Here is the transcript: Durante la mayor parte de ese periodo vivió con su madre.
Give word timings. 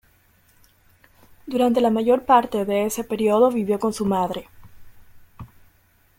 Durante 1.45 1.79
la 1.79 1.91
mayor 1.91 2.25
parte 2.25 2.65
de 2.65 2.85
ese 2.87 3.03
periodo 3.03 3.51
vivió 3.51 3.77
con 3.77 3.93
su 3.93 4.03
madre. 4.07 4.47